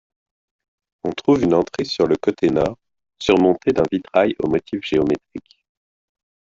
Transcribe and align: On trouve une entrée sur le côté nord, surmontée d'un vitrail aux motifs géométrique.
On 1.03 1.11
trouve 1.11 1.43
une 1.43 1.53
entrée 1.53 1.85
sur 1.85 2.07
le 2.07 2.15
côté 2.15 2.49
nord, 2.49 2.79
surmontée 3.19 3.71
d'un 3.71 3.83
vitrail 3.91 4.33
aux 4.41 4.49
motifs 4.49 4.81
géométrique. 4.87 5.59